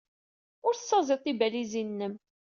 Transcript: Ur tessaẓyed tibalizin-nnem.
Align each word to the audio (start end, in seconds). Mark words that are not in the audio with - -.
Ur 0.67 0.73
tessaẓyed 0.75 1.21
tibalizin-nnem. 1.23 2.13